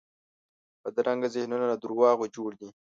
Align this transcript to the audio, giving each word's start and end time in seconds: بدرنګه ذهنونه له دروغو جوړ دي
بدرنګه 0.83 1.27
ذهنونه 1.35 1.65
له 1.71 1.75
دروغو 1.81 2.25
جوړ 2.35 2.51
دي 2.59 2.69